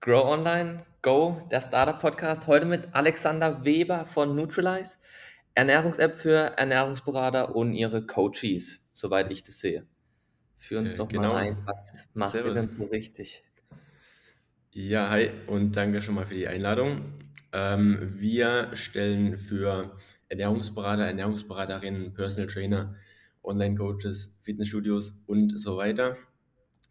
[0.00, 2.46] Grow Online, Go, der Startup-Podcast.
[2.46, 4.98] Heute mit Alexander Weber von Neutralize,
[5.54, 9.86] Ernährungs-App für Ernährungsberater und ihre Coaches, soweit ich das sehe.
[10.56, 11.32] Führ uns Äh, doch genau.
[11.32, 12.60] mal ein, was macht ihr Servus.
[12.60, 13.44] denn so richtig?
[14.70, 17.14] Ja, hi und danke schon mal für die Einladung.
[17.52, 19.96] Ähm, wir stellen für
[20.28, 22.94] Ernährungsberater, Ernährungsberaterinnen, Personal Trainer,
[23.42, 26.16] Online-Coaches, Fitnessstudios und so weiter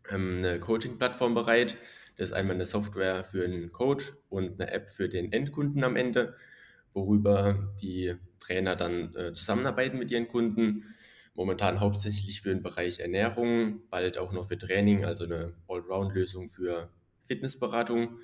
[0.10, 1.78] ähm, eine Coaching-Plattform bereit.
[2.18, 5.96] Das ist einmal eine Software für einen Coach und eine App für den Endkunden am
[5.96, 6.36] Ende,
[6.94, 10.96] worüber die Trainer dann äh, zusammenarbeiten mit ihren Kunden.
[11.36, 16.90] Momentan hauptsächlich für den Bereich Ernährung, bald auch noch für Training, also eine Allround-Lösung für
[17.26, 18.20] Fitnessberatung.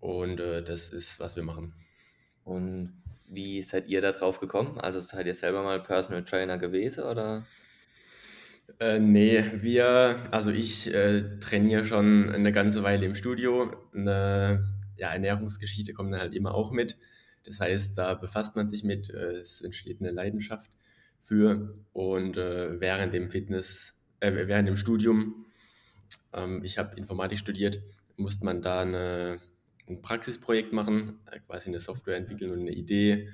[0.00, 1.74] Und äh, das ist, was wir machen.
[2.42, 4.78] Und wie seid ihr da drauf gekommen?
[4.78, 7.46] Also seid ihr selber mal Personal Trainer gewesen oder?
[8.78, 13.70] Äh, nee, wir, also ich äh, trainiere schon eine ganze Weile im Studio.
[13.94, 16.98] Eine ja, Ernährungsgeschichte kommt dann halt immer auch mit.
[17.44, 20.70] Das heißt, da befasst man sich mit, äh, es entsteht eine Leidenschaft
[21.20, 21.78] für.
[21.92, 25.46] Und äh, während dem Fitness, äh, während dem Studium,
[26.32, 27.82] ähm, ich habe Informatik studiert,
[28.16, 29.40] musste man da eine,
[29.88, 33.28] ein Praxisprojekt machen, äh, quasi eine Software entwickeln und eine Idee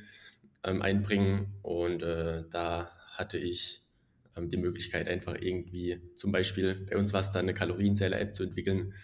[0.63, 1.55] ähm, einbringen.
[1.63, 3.82] Und da hatte ich
[4.37, 8.45] ähm, die Möglichkeit, einfach irgendwie, zum Beispiel bei uns war es dann eine Kalorienzähler-App zu
[8.45, 8.95] entwickeln.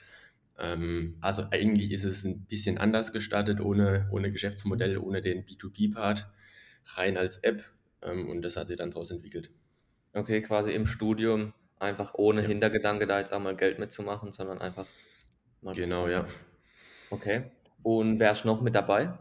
[0.59, 6.31] Ähm, also eigentlich ist es ein bisschen anders gestartet, ohne, ohne Geschäftsmodell, ohne den B2B-Part,
[6.97, 7.63] rein als App.
[8.03, 9.53] Ähm, und das hat sich dann daraus entwickelt.
[10.13, 12.47] Okay, quasi im Studium einfach ohne Ja.
[12.47, 14.87] Hintergedanke da jetzt einmal Geld mitzumachen, sondern einfach
[15.63, 16.27] mal Genau, ja.
[17.11, 17.53] Okay.
[17.83, 19.19] Und wer ist noch mit dabei?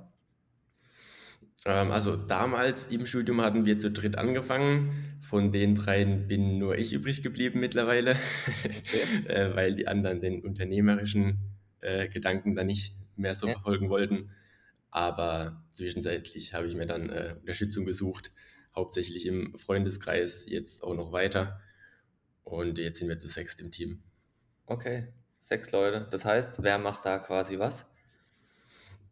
[1.67, 5.17] Ähm, also damals im Studium hatten wir zu dritt angefangen.
[5.21, 8.15] Von den dreien bin nur ich übrig geblieben mittlerweile,
[8.87, 9.07] Okay.
[9.27, 11.39] äh, weil die anderen den unternehmerischen
[11.81, 13.53] äh, Gedanken dann nicht mehr so Ja.
[13.53, 14.31] verfolgen wollten.
[14.91, 18.31] Aber zwischenzeitlich habe ich mir dann äh, Unterstützung gesucht,
[18.75, 21.59] hauptsächlich im Freundeskreis, jetzt auch noch weiter.
[22.43, 24.03] Und jetzt sind wir zu sechst im Team.
[24.65, 26.07] Okay, sechs Leute.
[26.11, 27.89] Das heißt, wer macht da quasi was?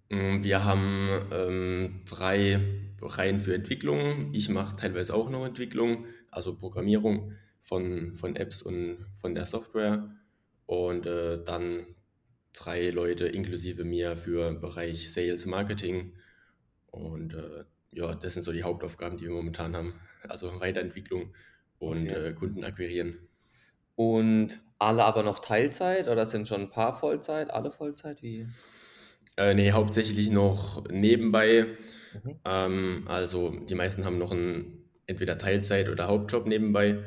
[0.10, 2.60] Mm, Wir haben ähm, drei
[3.02, 4.34] Reihen für Entwicklung.
[4.34, 10.10] Ich mache teilweise auch noch Entwicklung, also Programmierung von, von Apps und von der Software.
[10.66, 11.86] Und äh, dann
[12.54, 16.14] drei Leute inklusive mir für Bereich Sales, Marketing.
[16.88, 20.00] Und äh, ja, das sind so die Hauptaufgaben, die wir momentan haben.
[20.28, 21.34] Also Weiterentwicklung
[21.80, 22.30] und Okay.
[22.30, 23.28] äh, Kunden akquirieren.
[23.96, 27.50] Und alle aber noch Teilzeit oder sind schon ein paar Vollzeit?
[27.52, 28.22] Alle Vollzeit?
[28.22, 28.48] Wie?
[29.38, 31.68] Äh, nee, hauptsächlich noch nebenbei.
[32.24, 32.40] Mhm.
[32.46, 37.03] Ähm, also die meisten haben noch einen entweder Teilzeit- oder Hauptjob nebenbei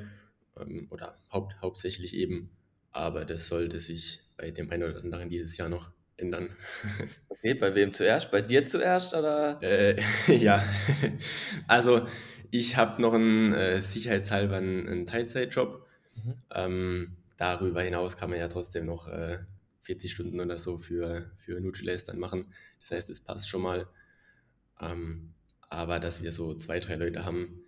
[0.59, 2.51] ähm, oder haupt, hauptsächlich eben.
[2.91, 6.57] Aber das sollte sich bei dem einen oder anderen dieses Jahr noch ändern.
[7.31, 8.33] Okay, bei wem zuerst?
[8.33, 9.63] Bei dir zuerst oder?
[9.63, 9.95] Äh,
[10.39, 10.65] ja,
[11.69, 12.05] also
[12.51, 15.87] ich habe noch einen äh, sicherheitshalber einen, einen Teilzeitjob.
[16.17, 16.35] Mhm.
[16.53, 19.39] Ähm, darüber hinaus kann man ja trotzdem noch äh,
[19.89, 22.53] 40 Stunden oder so für, für Nutrilite dann machen.
[22.81, 23.89] Das heißt, es passt schon mal.
[24.81, 25.35] Ähm,
[25.71, 27.65] aber dass wir so zwei, drei Leute haben,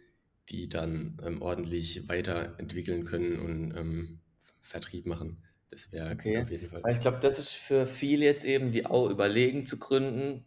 [0.50, 4.20] die dann ähm, ordentlich weiterentwickeln können und ähm,
[4.60, 6.38] Vertrieb machen, das wäre Okay.
[6.42, 6.82] auf jeden Fall.
[6.92, 10.44] Ich glaube, das ist für viele jetzt eben, die auch überlegen zu gründen,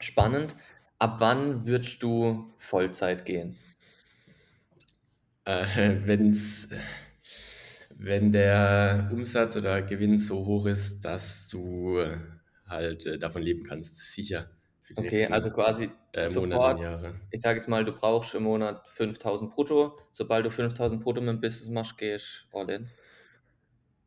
[0.00, 0.56] spannend.
[0.98, 3.58] Ab wann würdest du Vollzeit gehen?
[5.44, 6.68] Äh, wenn's,
[8.04, 12.04] wenn der Umsatz oder Gewinn so hoch ist, dass du
[12.66, 14.50] halt äh, davon leben kannst, sicher
[14.94, 17.14] Okay, nächsten also quasi äh, sofort, Jahre.
[17.30, 19.98] ich sage jetzt mal, du brauchst im Monat 5000 brutto.
[20.12, 22.90] Sobald du 5000 brutto mit dem Business machst, gehst du all in.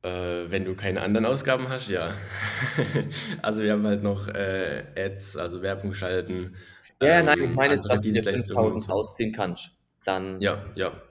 [0.04, 2.16] Äh, wenn du keine anderen Ausgaben hast, ja.
[3.42, 6.56] Also wir haben halt noch äh, Ads, also Werbung schalten,
[7.02, 8.92] Ja, ja, nein, ich ähm, meine jetzt, dass du dir Dienstleistungen und 5000 so.
[8.94, 9.72] rausziehen kannst.
[10.06, 11.02] Dann, Ja, ja,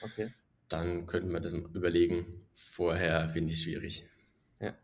[0.00, 0.30] okay.
[0.72, 2.46] Dann könnten wir das überlegen.
[2.54, 4.08] Vorher finde ich es schwierig.
[4.60, 4.74] Ja.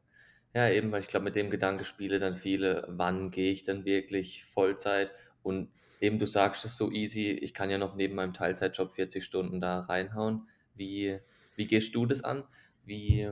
[0.55, 3.85] Ja, eben, weil ich glaube, mit dem Gedanke spiele dann viele, wann gehe ich dann
[3.85, 5.13] wirklich Vollzeit?
[5.43, 5.71] Und
[6.01, 9.61] eben, du sagst es so easy, ich kann ja noch neben meinem Teilzeitjob 40 Stunden
[9.61, 10.49] da reinhauen.
[10.75, 11.19] Wie,
[11.57, 12.45] wie gehst du das an?
[12.85, 13.31] Wie,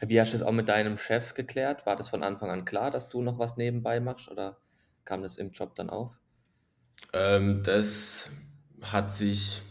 [0.00, 1.86] wie hast du das auch mit deinem Chef geklärt?
[1.86, 4.58] War das von Anfang an klar, dass du noch was nebenbei machst oder
[5.04, 6.18] kam das im Job dann auf?
[7.12, 8.30] Ähm, das
[8.82, 9.62] hat sich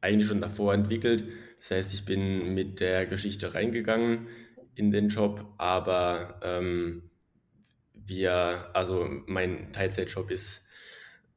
[0.00, 1.24] eigentlich schon davor entwickelt.
[1.58, 4.28] Das heißt, ich bin mit der Geschichte reingegangen
[4.74, 7.10] in den Job, aber ähm,
[7.94, 10.66] wir, also mein Teilzeitjob ist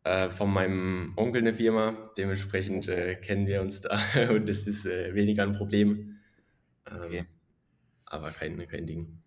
[0.03, 4.85] äh, von meinem Onkel eine Firma, dementsprechend äh, kennen wir uns da und das ist
[4.85, 6.19] äh, weniger ein Problem,
[7.01, 7.19] Okay.
[7.19, 7.27] ähm,
[8.05, 9.21] aber kein, kein Ding.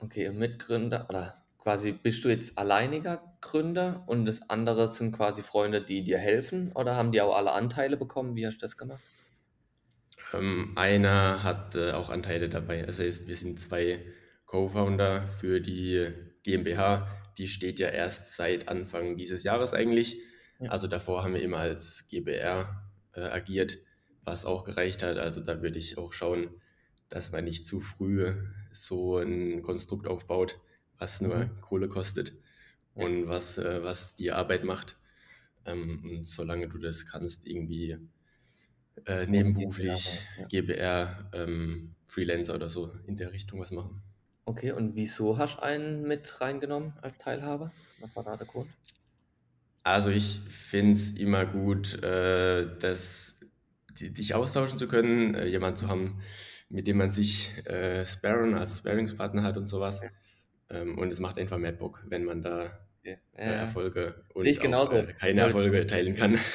[0.00, 5.42] Okay, und Mitgründer oder quasi bist du jetzt alleiniger Gründer und das andere sind quasi
[5.42, 8.36] Freunde, die dir helfen oder haben die auch alle Anteile bekommen?
[8.36, 9.02] Wie hast du das gemacht?
[10.32, 12.82] Ähm, einer hat äh, auch Anteile dabei.
[12.82, 14.04] Das heißt, wir sind zwei
[14.46, 16.10] Co-Founder für die
[16.42, 17.08] GmbH.
[17.38, 20.16] Die steht ja erst seit Anfang dieses Jahres eigentlich.
[20.60, 20.70] Ja.
[20.70, 23.78] Also davor haben wir immer als GbR äh, agiert,
[24.22, 25.18] was auch gereicht hat.
[25.18, 26.60] Also da würde ich auch schauen,
[27.08, 28.34] dass man nicht zu früh
[28.70, 30.60] so ein Konstrukt aufbaut,
[30.98, 31.60] was nur Mhm.
[31.60, 32.34] Kohle kostet
[32.94, 34.96] und was, äh, was die Arbeit macht.
[35.66, 37.98] Ähm, und solange du das kannst, irgendwie
[39.06, 40.46] äh, nebenberuflich, Ja.
[40.48, 44.02] GBR, ähm, Freelancer oder so in der Richtung was machen.
[44.46, 47.74] Okay, und wieso hast du einen mit reingenommen als Teilhaber?
[47.98, 48.74] Was war da der Grund?
[49.82, 53.40] Also ich finde es immer gut, äh, das,
[53.90, 56.20] die, dich austauschen zu können, äh, jemanden zu haben,
[56.70, 60.00] mit dem man sich äh, sparren, also Sparringspartner hat und sowas.
[60.70, 65.12] Ähm, und es macht einfach mehr Bock, wenn man da äh, Erfolge und auch äh,
[65.12, 66.38] keine Erfolge teilen kann.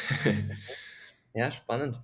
[1.34, 2.02] Ja, spannend.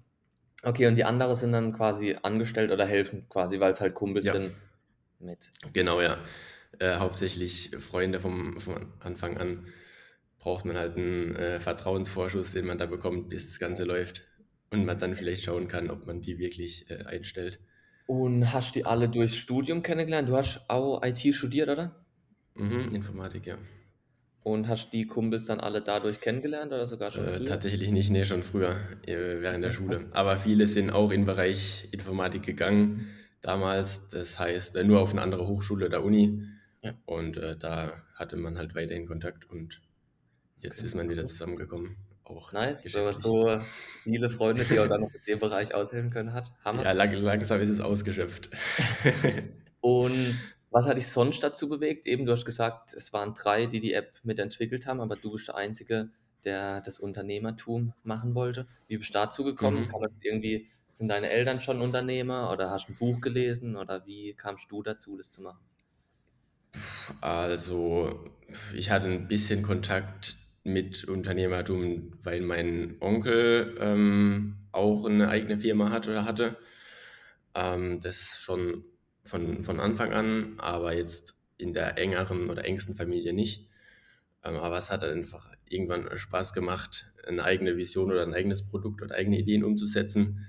[0.66, 4.26] Okay, und die anderen sind dann quasi angestellt oder helfen quasi, weil es halt Kumpels
[4.26, 4.34] Ja.
[4.34, 4.56] sind
[5.20, 5.52] mit.
[5.74, 6.18] Genau, ja.
[6.80, 9.68] Äh, hauptsächlich Freunde vom, vom Anfang an
[10.40, 14.24] braucht man halt einen äh, Vertrauensvorschuss, den man da bekommt, bis das Ganze läuft.
[14.72, 17.60] Und man dann vielleicht schauen kann, ob man die wirklich äh, einstellt.
[18.08, 20.28] Und hast die alle durchs Studium kennengelernt?
[20.28, 22.04] Du hast auch IT studiert, oder?
[22.56, 23.58] Mhm, Informatik, ja.
[24.46, 27.46] Und hast die Kumpels dann alle dadurch kennengelernt oder sogar schon Äh, früher?
[27.46, 28.76] tatsächlich nicht, nee, schon früher,
[29.08, 30.00] äh, während der Schule.
[30.12, 33.08] Aber viele sind auch in den Bereich Informatik gegangen
[33.42, 34.08] damals.
[34.10, 36.44] Das heißt, äh, nur auf eine andere Hochschule der Uni.
[36.82, 36.94] Ja.
[37.06, 39.82] Und äh, da hatte man halt weiterhin Kontakt und
[40.60, 41.98] jetzt Okay, ist man wieder zusammengekommen.
[42.24, 43.62] Auch Nice, wenn man so
[44.04, 46.52] viele Freunde, die auch dann noch in dem Bereich aushelfen können, hat.
[46.64, 46.84] Hammer.
[46.84, 48.50] Ja, lang, langsam ist es ausgeschöpft.
[49.82, 50.36] Und
[50.76, 52.06] was hat dich sonst dazu bewegt?
[52.06, 55.48] Eben, du hast gesagt, es waren drei, die die App mitentwickelt haben, aber du bist
[55.48, 56.10] der Einzige,
[56.44, 58.68] der das Unternehmertum machen wollte.
[58.90, 59.84] Wie bist du dazu gekommen?
[59.84, 59.88] Mhm.
[59.88, 64.06] Kann man irgendwie, sind deine Eltern schon Unternehmer oder hast du ein Buch gelesen oder
[64.06, 65.64] wie kamst du dazu, das zu machen?
[67.22, 68.26] Also,
[68.74, 70.36] ich hatte ein bisschen Kontakt
[70.66, 76.58] mit Unternehmertum, weil mein Onkel ähm, auch eine eigene Firma hat oder hatte.
[77.54, 78.84] Ähm, das schon
[79.26, 83.70] von, von Anfang an, aber jetzt in der engeren oder engsten Familie nicht.
[84.44, 88.66] Ähm, aber es hat halt einfach irgendwann Spaß gemacht, eine eigene Vision oder ein eigenes
[88.66, 90.48] Produkt oder eigene Ideen umzusetzen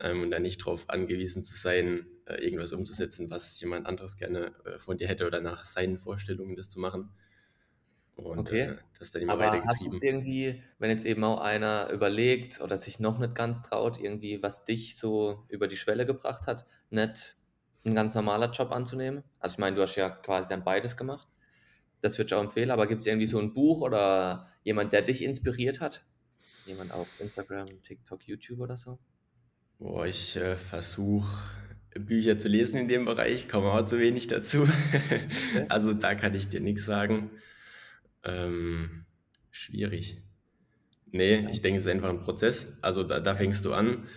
[0.00, 4.54] ähm, und dann nicht darauf angewiesen zu sein, äh, irgendwas umzusetzen, was jemand anderes gerne
[4.64, 7.10] äh, von dir hätte oder nach seinen Vorstellungen das zu machen.
[8.14, 8.62] Und Okay.
[8.66, 12.76] äh, das dann immer Aber hast du irgendwie, wenn jetzt eben auch einer überlegt oder
[12.76, 17.36] sich noch nicht ganz traut, irgendwie, was dich so über die Schwelle gebracht hat, nicht
[17.84, 19.24] ein ganz normaler Job anzunehmen?
[19.38, 21.28] Also ich meine, du hast ja quasi dann beides gemacht.
[22.00, 25.02] Das würde ich auch empfehlen, aber gibt es irgendwie so ein Buch oder jemand, der
[25.02, 26.04] dich inspiriert hat?
[26.66, 28.98] Jemand auf Instagram, TikTok, YouTube oder so?
[29.78, 31.54] Boah, ich äh, versuche
[31.98, 34.66] Bücher zu lesen in dem Bereich, komme aber zu wenig dazu.
[35.68, 37.30] Also da kann ich dir nichts sagen.
[38.24, 39.04] Ähm,
[39.50, 40.22] schwierig.
[41.10, 42.76] Nee, ich denke, es ist einfach ein Prozess.
[42.82, 44.08] Also da, da fängst du an,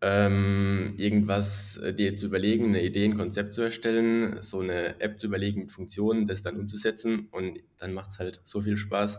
[0.00, 5.18] ähm, irgendwas äh, dir zu überlegen, eine Idee, ein Konzept zu erstellen, so eine App
[5.20, 9.18] zu überlegen mit Funktionen, das dann umzusetzen und dann macht es halt so viel Spaß,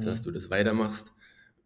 [0.00, 0.22] dass Mhm.
[0.22, 1.12] du das weitermachst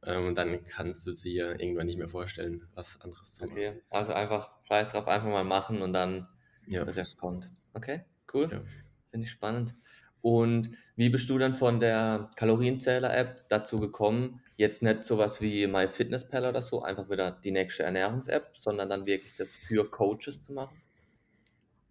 [0.04, 3.62] ähm, und dann kannst du dir irgendwann nicht mehr vorstellen, was anderes zu machen.
[3.62, 6.28] Okay, also einfach scheiß drauf, einfach mal machen und dann
[6.66, 7.50] Ja, der Rest kommt.
[7.74, 8.50] Okay, cool.
[8.50, 8.62] ja.
[9.10, 9.74] Finde ich spannend.
[10.20, 16.46] Und wie bist du dann von der Kalorienzähler-App dazu gekommen, jetzt nicht sowas wie MyFitnessPal
[16.46, 20.82] oder so, einfach wieder die nächste Ernährungs-App, sondern dann wirklich das für Coaches zu machen?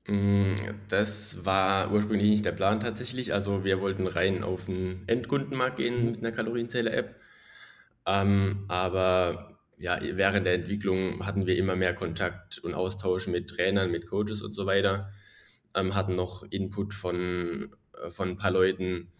[0.07, 0.55] Mm,
[0.89, 3.33] Das war ursprünglich nicht der Plan tatsächlich.
[3.33, 6.11] Also wir wollten rein auf den Endkundenmarkt gehen Mhm.
[6.11, 7.15] mit einer Kalorienzähler-App.
[8.07, 13.91] Ähm, aber ja, während der Entwicklung hatten wir immer mehr Kontakt und Austausch mit Trainern,
[13.91, 15.11] mit Coaches und so weiter.
[15.75, 19.13] Ähm, hatten noch Input von, äh, von ein paar Leuten,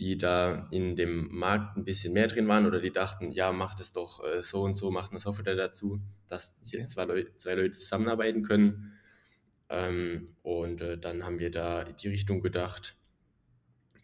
[0.00, 3.80] die da in dem Markt ein bisschen mehr drin waren oder die dachten, ja, macht
[3.80, 6.86] es doch äh, so und so, macht eine Software dazu, dass hier Okay.
[6.86, 8.94] zwei, Leu zwei Leute zusammenarbeiten können.
[9.70, 12.96] Ähm, und äh, dann haben wir da in die Richtung gedacht,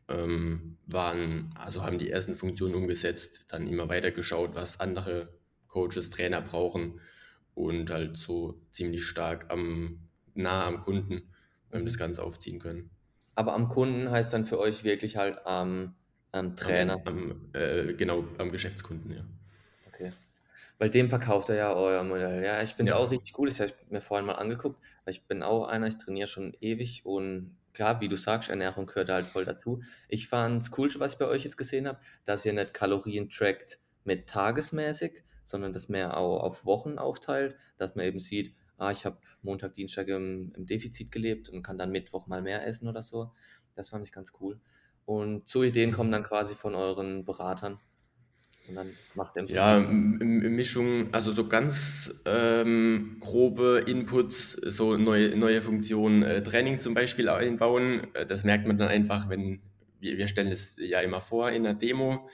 [0.08, 6.10] ähm, waren, also haben die ersten Funktionen umgesetzt, dann immer weiter geschaut, was andere Coaches,
[6.10, 7.00] Trainer brauchen
[7.54, 11.34] und halt so ziemlich stark am, nah am Kunden
[11.72, 11.98] ähm, das Mhm.
[11.98, 12.90] Ganze aufziehen können.
[13.38, 15.94] Aber am Kunden heißt dann für euch wirklich halt am,
[16.32, 16.96] am Am, Trainer.
[17.04, 19.24] am, äh, genau, am Geschäftskunden, ja.
[19.86, 20.12] Okay.
[20.78, 22.44] Weil dem verkauft er ja euer Modell.
[22.44, 22.96] Ja, ich finde es Ja.
[22.98, 23.48] auch richtig cool.
[23.48, 26.56] Das habe ich mir vorhin mal angeguckt, weil ich bin auch einer, ich trainiere schon
[26.60, 29.82] ewig und klar, wie du sagst, Ernährung gehört halt voll dazu.
[30.08, 33.80] Ich fand's Coolste, was ich bei euch jetzt gesehen habe, dass ihr nicht Kalorien trackt
[34.04, 39.04] mit tagesmäßig, sondern das mehr au auf Wochen aufteilt, dass man eben sieht: „Ah, ich
[39.06, 43.02] habe Montag, Dienstag im im Defizit gelebt und kann dann Mittwoch mal mehr essen“ oder
[43.02, 43.32] so.
[43.74, 44.60] Das fand ich ganz cool.
[45.04, 47.80] Und so Ideen kommen dann quasi von euren Beratern
[48.66, 55.34] und dann macht ihr im Ja, Mischung, also so ganz, ähm, grobe Inputs, so neue
[55.38, 58.08] neue Funktionen, äh, Training zum Beispiel einbauen.
[58.14, 59.60] Äh, das merkt man dann einfach, wenn
[60.00, 62.28] wir wir stellen es ja immer vor in 'ner Demo,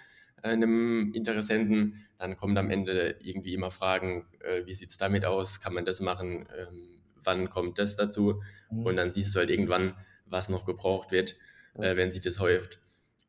[0.44, 5.60] äh, 'nem Interessenten, dann kommen am Ende irgendwie immer Fragen, äh, wie sieht's damit aus?
[5.60, 6.48] Kann man das machen?
[6.56, 8.42] Ähm, wann kommt das dazu?
[8.70, 8.86] Mhm.
[8.86, 9.94] Und dann siehst du halt irgendwann,
[10.26, 11.36] was noch gebraucht wird,
[11.74, 12.80] äh, wenn sich das häuft.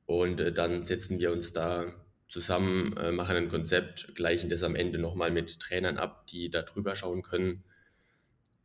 [0.05, 1.93] Und, äh, dann setzen wir uns da
[2.27, 6.49] zusammen, äh, machen ein Konzept, gleichen das am Ende noch mal mit Trainern ab, die
[6.51, 7.63] da drüber schauen können.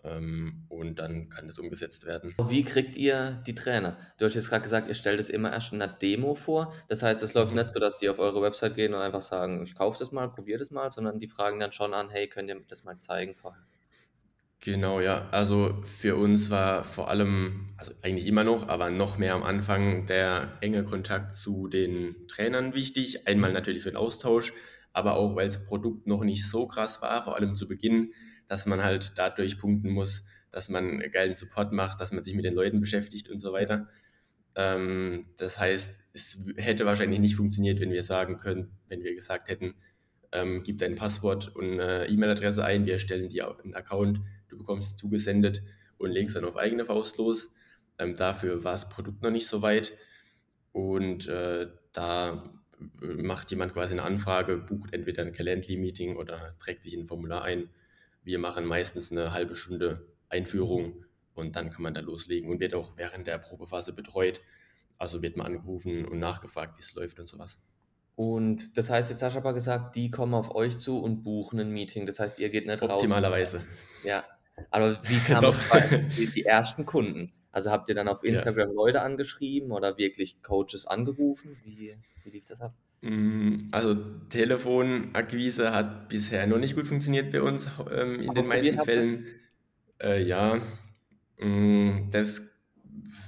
[0.04, 2.36] Ähm, und dann kann das umgesetzt werden.
[2.38, 3.98] Wie kriegt ihr die Trainer?
[4.18, 6.72] Du hast jetzt grad gesagt, ihr stellt es immer erst in 'ner Demo vor.
[6.88, 7.72] Das heißt, es läuft nicht Mhm.
[7.72, 10.58] so, dass die auf eure Website gehen und einfach sagen: „Ich kaufe das mal, probiere
[10.58, 13.34] das mal“, sondern die fragen dann schon an: „Hey, könnt ihr mir das mal zeigen
[13.36, 13.66] vorher?“
[14.62, 15.26] Genau, ja.
[15.30, 20.04] Also, für uns war vor allem also, eigentlich immer noch, aber noch mehr am Anfang
[20.04, 23.26] der enge Kontakt zu den Trainern wichtig.
[23.26, 24.52] Einmal natürlich für den Austausch,
[24.92, 28.12] aber auch, weil's Produkt noch nicht so krass war, vor allem zu Beginn,
[28.50, 32.44] dass man halt dadurch punkten muss, dass man geilen Support macht, dass man sich mit
[32.46, 33.88] den Leuten beschäftigt und so weiter.
[34.56, 39.48] Ähm, das heißt, es hätte wahrscheinlich nicht funktioniert, wenn wir sagen können wenn wir gesagt
[39.50, 39.74] hätten:
[40.32, 44.58] „Ähm, gib dein Passwort und 'ne E-Mail-Adresse ein, wir erstellen dir au 'n Account, du
[44.58, 45.62] bekommst es zugesendet
[45.98, 47.54] und legst dann auf eigene Faust los.“
[47.98, 49.94] Ähm, dafür war's Produkt noch nicht so weit.
[50.72, 52.52] Und, äh, da
[53.02, 57.06] m macht jemand quasi 'ne Anfrage, bucht entweder 'n Calendly-Meeting oder trägt sich in 'n
[57.08, 57.70] Formular ein.
[58.24, 60.06] Wir machen meistens 'ne 1/2 Stunde.
[60.28, 64.42] Einführung und dann kann man da loslegen und wird auch während der Probephase betreut.
[64.98, 67.60] Also, wird man angerufen und nachgefragt, wie's läuft und so was.
[68.18, 71.58] Und das heißt, jetzt hast du aber gesagt, die kommen auf euch zu und buchen
[71.60, 72.06] 'n Meeting.
[72.06, 73.66] Das heißt, ihr geht nicht raus Optimalerweise.
[74.02, 74.24] ja,
[74.70, 75.70] aber wie kamen Doch.
[75.70, 77.34] quasi die ersten Kunden?
[77.52, 78.44] Also, habt ihr dann auf Ja.
[78.44, 81.58] Instagram Leute angeschrieben oder wirklich Coaches angerufen?
[81.62, 82.74] Wie wie lief das ab?
[83.02, 83.94] Hm, also,
[84.28, 88.84] Telefonakquise hat bisher noch nicht gut funktioniert bei uns, ähm, in Aber den meisten?
[88.84, 89.26] Fällen.
[90.00, 90.60] Äh, ja,
[91.38, 92.56] hm, das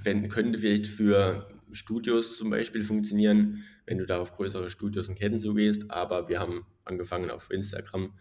[0.05, 5.15] wenn könnte vielleicht für Studios zum Beispiel funktionieren, wenn du da auf größere Studios und
[5.17, 8.13] Ketten zugehst, aber wir haben angefangen auf Instagram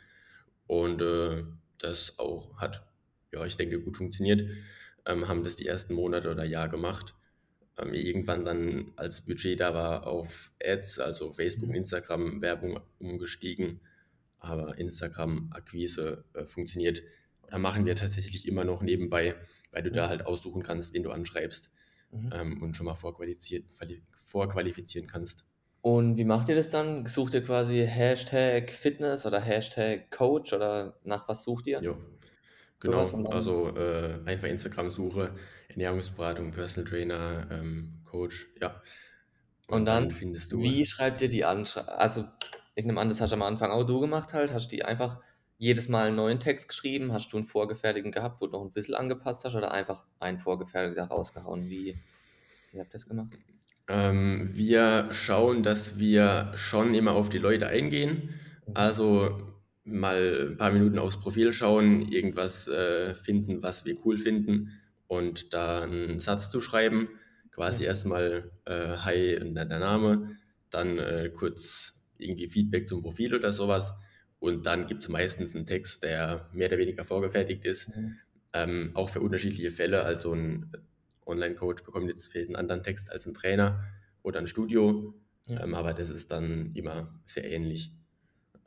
[0.67, 1.43] und, äh,
[1.77, 2.87] das auch hat,
[3.33, 4.47] ja, ich denke, gut funktioniert.
[5.05, 7.15] Ähm, haben das die ersten Monate oder Jahr gemacht.
[7.77, 11.81] Ähm, irgendwann dann, als Budget da war, auf Ads, also Facebook und Mhm.
[11.81, 13.79] Instagram Werbung umgestiegen,
[14.39, 17.01] aber Instagram-Akquise, äh, funktioniert
[17.43, 19.35] oder machen wir tatsächlich immer noch nebenbei,
[19.71, 21.71] weil du da halt aussuchen kannst, wen du anschreibst,
[22.11, 22.29] Mhm.
[22.33, 25.45] ähm, und schon mal vorqualifizieren kannst.
[25.81, 27.07] Und wie macht ihr das dann?
[27.07, 31.81] Sucht ihr quasi Hashtag Fitness oder Hashtag Coach oder nach was sucht ihr?
[31.81, 31.97] Jo,
[32.81, 33.25] genau.
[33.29, 35.35] Also, äh, einfach Instagram-Suche,
[35.69, 38.81] Ernährungsberatung, Personal Trainer, ähm, Coach, ja.
[39.69, 41.65] Und Und dann, dann findest du wie schreibt ihr die an?
[41.87, 42.27] Also,
[42.75, 44.53] ich nehme an, das hast du am Anfang auch du gemacht halt.
[44.53, 45.21] Hast die einfach
[45.57, 47.13] jedes Mal 'n neuen Text geschrieben?
[47.13, 50.39] Hast du 'n vorgefertigten gehabt, wo du noch 'n bisschen angepasst hast oder einfach einen
[50.39, 51.69] vorgefertigter rausgehauen?
[51.69, 52.03] Wie
[52.71, 53.39] wie habt ihr das gemacht?
[53.87, 58.39] Ähm, wir schauen, dass wir schon immer auf die Leute eingehen.
[58.67, 58.73] Mhm.
[58.73, 59.50] Also,
[59.85, 64.69] mal 'n paar Minuten aufs Profil schauen, irgendwas, äh, finden, was wir cool finden
[65.07, 67.09] und da 'n Satz zu schreiben.
[67.51, 67.85] Quasi Ja.
[67.85, 70.37] erst mal, äh: „Hi“ und dann der Name,
[70.69, 73.93] dann, äh, kurz irgendwie Feedback zum Profil oder so was.
[74.39, 78.21] Und dann gibt's meistens 'n Text, der mehr oder weniger vorgefertigt ist, Mhm.
[78.53, 80.03] ähm, auch für unterschiedliche Fälle.
[80.03, 80.71] Also, 'n
[81.25, 83.83] Onlinecoach bekommt jetzt vielleicht 'n anderen Text als 'n Trainer
[84.23, 85.15] oder 'n Studio,
[85.47, 85.61] Ja.
[85.61, 88.00] ähm, aber das ist dann immer sehr ähnlich.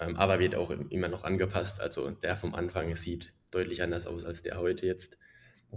[0.00, 1.80] Ähm, aber wird auch im immer noch angepasst.
[1.80, 5.18] Also, der vom Anfang sieht deutlich anders aus als der heute jetzt,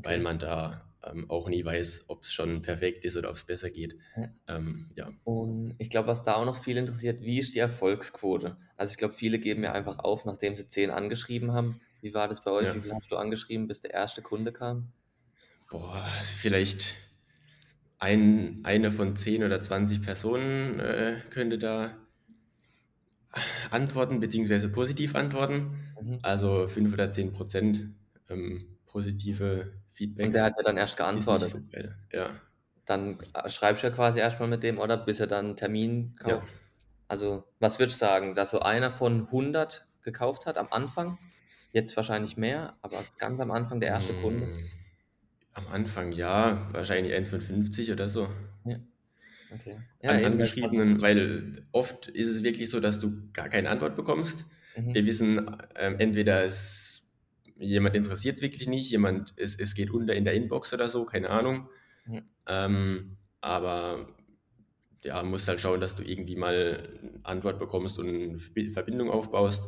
[0.04, 0.22] weil Okay.
[0.22, 3.98] man da, ähm, auch nie weiß, ob's schon perfekt ist oder ob's besser geht.
[4.16, 4.28] Ja.
[4.48, 5.14] Ähm, ja.
[5.24, 8.58] Und ich glaube, was da auch noch viele interessiert, wie ist die Erfolgsquote?
[8.78, 11.82] Also, ich glaube, viele geben ja einfach auf, nachdem sie 10 angeschrieben haben.
[12.02, 12.74] Wie war das bei euch?
[12.74, 12.74] Ja.
[12.74, 14.22] Wie viel hast du angeschrieben, bis der 1.
[14.24, 14.94] Kunde kam?
[15.70, 16.96] Boah, vielleicht
[18.00, 22.07] ein eine von 10 oder 20 Personen, äh, könnte da
[23.72, 25.80] antworten beziehungsweise positiv antworten.
[26.02, 26.20] Mhm.
[26.22, 27.90] Also, 5 oder 10 %,
[28.30, 29.74] ähm, positive
[30.22, 31.58] Und der Feedbacks hat ja dann erst geantwortet?
[31.74, 32.42] so ja.
[32.88, 34.96] Dann, äh, schreibst du ja quasi erst mal mit dem, oder?
[34.98, 36.42] Bis er dann 'n Termin Ja.
[36.42, 36.48] kau
[37.10, 41.20] also, was würdest du sagen, dass so einer von 100 gekauft hat am Anfang?
[41.72, 44.14] Jetzt wahrscheinlich mehr, aber ganz am Anfang der 1.
[44.16, 44.52] Kunde?
[44.52, 44.70] Hm,
[45.54, 48.30] Am Anfang ja, wahrscheinlich 1 von 50 oder so.
[48.66, 48.78] Ja,
[49.50, 49.82] okay.
[50.02, 54.46] Ja, An Angeschriebenen, weil oft ist es wirklich so, dass du gar keine Antwort bekommst.
[54.92, 55.08] Wir Mhm.
[55.08, 57.08] wissen, ähm, entweder es
[57.60, 61.30] jemand interessiert's wirklich nicht, jemand es es geht unter in der Inbox oder so, keine
[61.30, 61.70] Ahnung.
[62.06, 62.22] Ja.
[62.48, 64.16] Ähm, aber
[65.04, 69.66] ja, musst halt schauen, dass du irgendwie mal Antwort bekommst und Verbi Verbindung aufbaust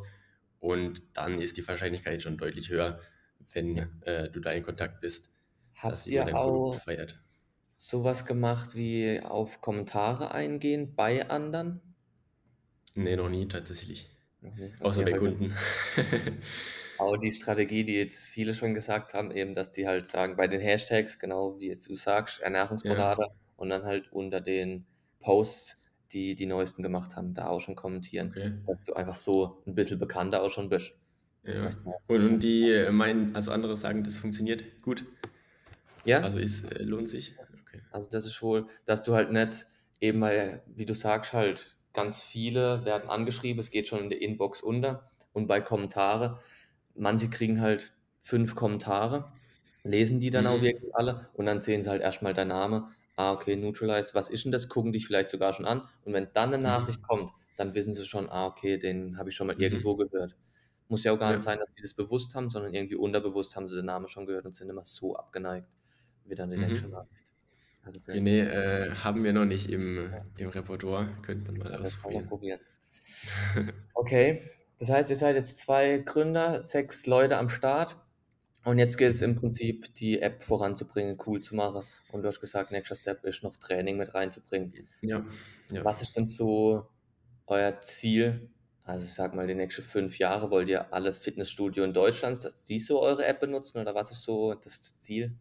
[0.60, 3.00] und dann ist die Wahrscheinlichkeit schon deutlich höher,
[3.54, 3.88] wenn, Ja.
[4.02, 5.32] äh, du da in Kontakt bist,
[5.86, 7.24] dass Habt jemand ihr dein Produkt auch feiert.
[7.82, 11.96] So was gemacht wie auf Kommentare eingehen bei anderen?
[12.96, 14.10] Ne, noch nie tatsächlich.
[14.42, 15.56] Nie, Außer okay, bei Kunden.
[16.98, 20.48] auch die Strategie, die jetzt viele schon gesagt haben, eben, dass die halt sagen, bei
[20.48, 22.40] den Hashtags, genau wie jetzt du sagst,
[22.84, 23.04] Ja.
[23.04, 24.86] Ernährungsberater und dann halt unter den
[25.20, 25.78] Posts,
[26.12, 28.52] die die Neuesten gemacht haben, da auch schon kommentieren, Okay.
[28.66, 30.94] dass du einfach so 'n bisschen bekannter auch schon bist.
[31.62, 31.76] Und Ja.
[32.08, 35.06] Und und die, äh, meinen also andere sagen, das funktioniert gut?
[36.06, 36.22] Ja.
[36.22, 37.36] Also ist äh, lohnt sich?
[37.92, 39.66] Also, das ist wohl dass du halt nicht
[40.02, 44.22] eben weil, wie du sagst halt, ganz viele werden angeschrieben, es geht schon in der
[44.22, 46.40] Inbox unter und bei Kommentare
[46.96, 49.34] manche kriegen halt 5 Kommentare,
[49.84, 50.64] lesen die dann auch Mhm.
[50.64, 54.30] wirklich alle und dann sehen sie halt erst mal dein Name: „Ah, okay, Nutrilite, was
[54.30, 57.10] ist 'n das?“ Gucken dich vielleicht sogar schon an und wenn dann 'ne Nachricht Mhm.
[57.10, 59.98] kommt, dann wissen sie schon: „Ah, okay, den habe ich schon mal irgendwo Mhm.
[59.98, 60.38] gehört.“
[60.90, 61.44] Muss ja auch gar nicht Ja.
[61.44, 64.46] sein, dass die das bewusst haben, sondern irgendwie unterbewusst haben sie den Namen schon gehört
[64.46, 65.70] und sind immer so abgeneigt
[66.26, 66.90] wie dann die nächste Mhm.
[66.90, 67.29] Nachricht.
[67.84, 70.26] Also, vielleicht ne, äh, haben wir noch nicht im Ja.
[70.38, 71.22] im Repertoire.
[71.22, 71.76] Könnte man mal
[72.08, 72.28] Ja, ausprobieren.
[72.28, 72.60] probieren.
[73.94, 74.42] Okay,
[74.80, 77.98] das heißt, ihr seid jetzt 2 Gründer, 6 Leute am Start
[78.66, 79.38] und jetzt gilt's im Mhm.
[79.38, 81.86] Prinzip, die App voranzubringen, cool zu machen.
[82.10, 84.76] Und du hast gesagt, nächster Step ist noch Training mit reinzubringen.
[85.02, 85.26] Ja,
[85.72, 85.84] ja.
[85.84, 86.88] Was ist denn so
[87.48, 88.52] euer Ziel?
[88.86, 92.66] Also, ich sage mal, die nächsten 5 Jahre, wollt ihr alle Fitnessstudio in Deutschland, dass
[92.66, 95.38] die so eure App benutzen oder was ist so das Ziel?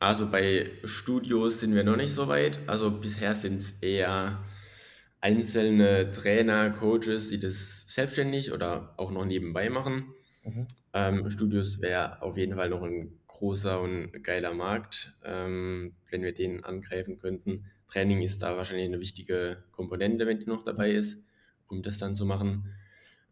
[0.00, 2.58] Also, bei Studios sind wir noch nicht so weit.
[2.66, 4.44] Also, bisher sind's eher
[5.20, 10.12] einzelne Trainer, Coaches, die das selbstständig oder auch noch nebenbei machen.
[10.44, 10.76] Mhm.
[10.94, 16.34] Ähm, Studios wäre auf jeden Fall noch 'n großer und geiler Markt, ähm, wenn wir
[16.34, 17.66] den angreifen könnten.
[17.88, 21.24] Training ist da wahrscheinlich 'ne wichtige Komponente, wenn die noch dabei ist,
[21.68, 22.74] um das dann zu machen.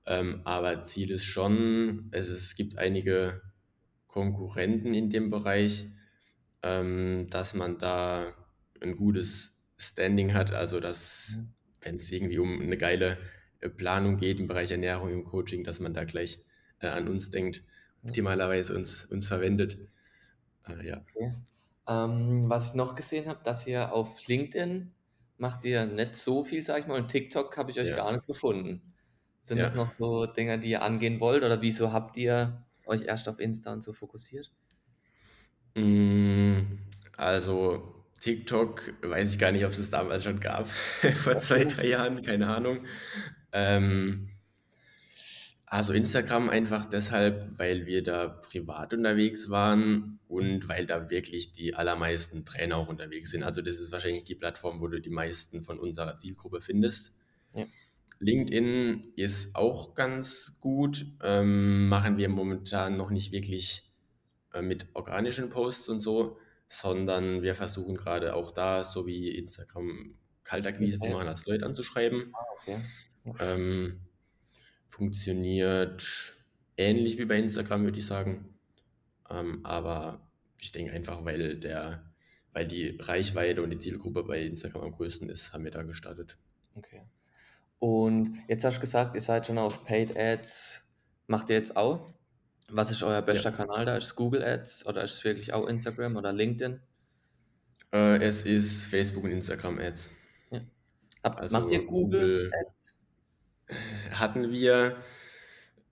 [0.07, 3.43] Ähm, aber Ziel ist schon also, es gibt einige
[4.09, 5.87] Konkurrenten in dem Bereich,
[6.65, 8.35] ähm, dass man da
[8.83, 11.55] 'n gutes Standing hat, also, dass Mhm.
[11.83, 13.19] wenn's irgendwie um 'ne geile,
[13.61, 16.45] äh, Planung geht im Bereich Ernährung, im Coaching, dass man da gleich,
[16.81, 17.65] äh, an uns denkt,
[18.05, 19.79] optimalerweise uns uns verwendet.
[20.69, 21.07] Äh, ja.
[21.17, 21.35] Okay.
[21.89, 24.95] Ähm, was ich noch gesehen habe, dass ihr auf LinkedIn
[25.37, 27.95] macht ihr nicht so viel, sage ich mal, und TikTok habe ich euch Ja.
[27.95, 28.95] gar nicht gefunden.
[29.41, 29.75] Sind das Ja.
[29.75, 33.73] noch so Dinger, die ihr angehen wollt oder wieso habt ihr euch erst auf Insta
[33.73, 34.55] und so fokussiert?
[35.77, 36.79] Hm,
[37.17, 40.67] also, TikTok weiß ich gar nicht, ob's das damals schon gab,
[41.17, 42.87] vor 2, 3 Jahren, keine Ahnung.
[43.53, 44.31] Ähm
[45.67, 51.75] also, Instagram einfach deshalb, weil wir da privat unterwegs waren und weil da wirklich die
[51.75, 53.43] allermeisten Trainer auch unterwegs sind.
[53.43, 57.13] Also, das ist wahrscheinlich die Plattform, wo du die meisten von unserer Zielgruppe findest.
[57.57, 57.67] Ja.
[58.21, 63.84] LinkedIn ist auch ganz gut, ähm, machen wir momentan noch nicht wirklich,
[64.63, 70.99] mit organischen Posts und so, sondern wir versuchen grade auch da, so wie Instagram, Kaltakquise
[70.99, 72.33] zu machen, also Leute anzuschreiben.
[72.35, 72.85] Ah, okay.
[73.41, 74.01] Ähm,
[74.87, 76.35] funktioniert
[76.77, 78.55] ähnlich wie bei Instagram, würde ich sagen.
[79.31, 80.21] Ähm, aber
[80.59, 82.05] ich denke einfach, weil der
[82.55, 86.39] weil die Reichweite und die Zielgruppe bei Instagram am größten ist, haben wir da gestartet.
[86.77, 87.03] Okay.
[87.81, 90.89] Und jetzt hast du gesagt, ihr seid schon auf Paid Ads
[91.27, 92.14] macht ihr jetzt auch?
[92.69, 93.43] Was ist euer Ja.
[93.43, 93.97] bester Kanal da?
[93.97, 96.83] Ist's Google Ads oder ist es wirklich auch Instagram oder LinkedIn?
[97.95, 100.11] Äh, es ist Facebook und Instagram Ads.
[100.51, 100.61] Ja.
[101.49, 102.95] Macht Also, ihr Google Google Ads?
[104.11, 104.97] hatten wir,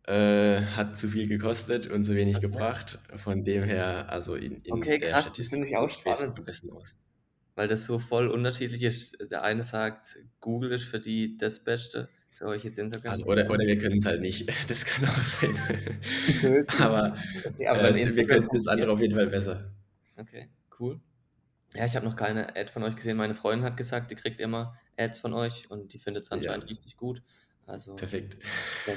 [0.07, 2.43] äh, hat zu viel gekostet und zu wenig Okay.
[2.43, 3.01] gebracht.
[3.17, 6.39] Von dem her also, in in Okay, der krass, das Statistik finde ich auch spannend.
[6.39, 6.97] am besten aus.
[7.55, 9.17] Weil das so voll unterschiedlich ist.
[9.31, 12.09] Der eine sagt, Google ist für die das Beste,
[12.43, 13.13] für euch jetzt Instagram.
[13.13, 14.51] Also, oder oder wir können's halt nicht.
[14.69, 15.57] Das kann auch sein.
[16.81, 19.73] Aber, Okay, aber äh, wir könnten das andere auf jeden Fall besser.
[20.19, 20.49] Okay,
[20.81, 21.01] cool.
[21.75, 23.17] Ja, ich habe noch keine Ad von euch gesehen.
[23.17, 26.37] Meine Freundin hat gesagt, die kriegt immer Ads von euch und die findet's Ja.
[26.37, 27.23] anscheinend richtig gut.
[27.67, 28.37] Also, Perfekt.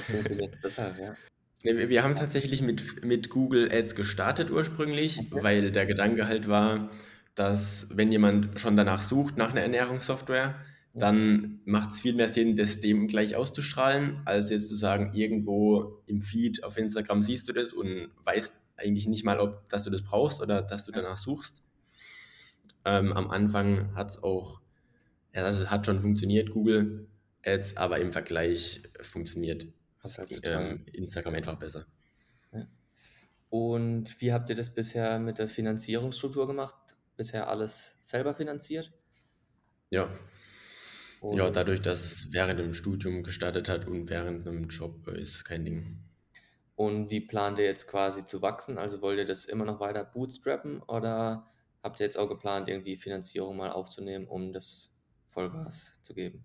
[0.06, 1.16] funktioniert's deshalb, ja.
[1.64, 5.42] Ne, wir wir haben tatsächlich mit mit Google Ads gestartet ursprünglich, Okay.
[5.42, 6.90] weil der Gedanke halt war,
[7.34, 10.56] dass wenn jemand schon danach sucht, nach 'ner Ernährungssoftware,
[10.98, 16.22] Dann macht's viel mehr Sinn, das dem gleich auszustrahlen, als jetzt zu sagen, irgendwo im
[16.22, 20.02] Feed auf Instagram siehst du das und weißt eigentlich nicht mal, ob dass du das
[20.02, 21.62] brauchst oder dass du danach suchst.
[22.86, 24.62] Ähm, am Anfang hat es auch,
[25.34, 27.08] ja, also es hat schon funktioniert, Google
[27.44, 29.66] Ads, aber im Vergleich funktioniert
[30.02, 31.86] halt ähm, Instagram einfach besser.
[32.52, 32.66] Ja.
[33.50, 36.76] Und wie habt ihr das bisher mit der Finanzierungsstruktur gemacht?
[37.16, 38.92] Bisher alles selber finanziert?
[39.90, 40.08] Ja,
[41.30, 45.20] ja, Und, dadurch, dass es während dem Studium gestartet hat und während einem Job äh,
[45.20, 46.02] ist es kein Ding.
[46.74, 48.78] und wie plant ihr jetzt quasi zu wachsen?
[48.78, 51.50] Also wollt ihr das immer noch weiter bootstrappen oder
[51.82, 54.92] habt ihr jetzt auch geplant, irgendwie Finanzierung mal aufzunehmen, um das
[55.30, 56.44] Vollgas zu geben?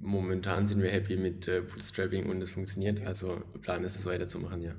[0.00, 3.06] Momentan sind wir happy mit äh, Bootstrapping und es funktioniert.
[3.06, 4.74] Also Plan ist es weiterzumachen, ja.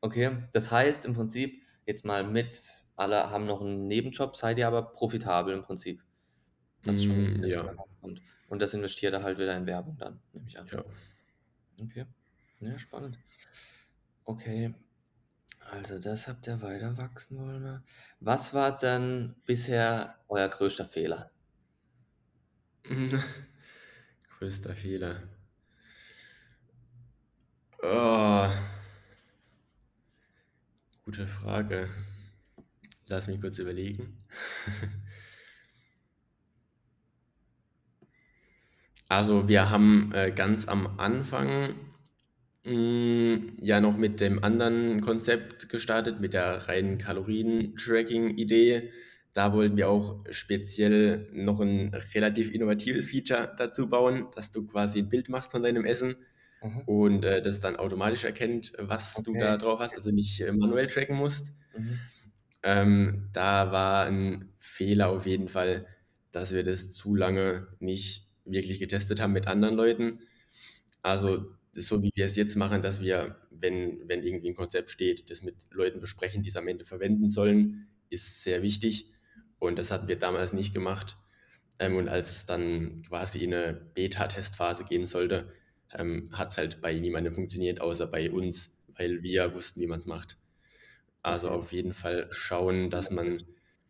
[0.00, 2.54] Okay, das heißt im Prinzip, jetzt mal mit,
[2.96, 6.02] alle haben noch einen Nebenjob, seid ihr aber profitabel im Prinzip.
[6.84, 8.22] Das schon Mm, ja, rauskommt.
[8.48, 10.70] Und das investiert er halt wieder in Werbung dann, nehme ich an.
[10.72, 10.84] ja.
[11.82, 12.06] Okay,
[12.60, 13.18] ja, spannend.
[14.24, 14.74] Okay,
[15.70, 17.62] also das habt ihr weiter wachsen wollen.
[17.62, 17.82] wir.
[18.20, 21.30] Was war dann bisher euer größter Fehler?
[24.38, 25.22] Größter Fehler.
[27.82, 28.48] Oh,
[31.04, 31.88] gute Frage.
[33.08, 34.24] Lass mich kurz überlegen.
[39.10, 41.74] Also wir haben äh, ganz am Anfang
[42.64, 48.92] mh, ja noch mit dem anderen Konzept gestartet, mit der reinen Kalorien-Tracking-Idee.
[49.34, 55.00] Da wollten wir auch speziell noch ein relativ innovatives Feature dazu bauen, dass du quasi
[55.00, 56.16] ein Bild machst von deinem Essen
[56.62, 56.86] Mhm.
[56.86, 59.58] und äh, das dann automatisch erkennt, was du da Okay.
[59.58, 61.54] drauf hast, also nicht äh, manuell tracken musst.
[61.72, 62.10] Mhm.
[62.62, 65.86] Ähm, da war ein Fehler auf jeden Fall,
[66.30, 70.20] dass wir das zu lange nicht wirklich getestet haben mit anderen Leuten.
[71.02, 75.30] Also so wie wir es jetzt machen, dass wir, wenn, wenn irgendwie ein Konzept steht,
[75.30, 79.12] das mit Leuten besprechen, die es am Ende verwenden sollen, ist sehr wichtig.
[79.58, 81.18] Und das hatten wir damals nicht gemacht.
[81.78, 85.52] Ähm, und als es dann quasi in eine Beta-Testphase gehen sollte,
[85.92, 89.98] ähm, hat es halt bei niemandem funktioniert, außer bei uns, weil wir wussten, wie man
[89.98, 90.38] es macht.
[91.22, 93.44] Also auf jeden Fall schauen, dass man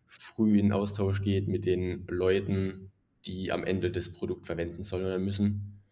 [0.07, 2.91] früh in Austausch geht mit den Leuten,
[3.27, 5.83] die am Ende das Produkt verwenden sollen oder müssen